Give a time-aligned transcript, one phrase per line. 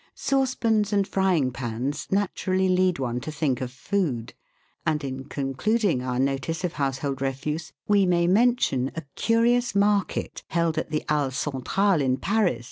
[0.15, 4.33] Saucepans and frying pans naturally lead one to think of food,
[4.83, 10.79] and in concluding our notice of household refuse, we may mention a curious market held
[10.79, 12.59] at the Halles Centrales, in Paris (Fig.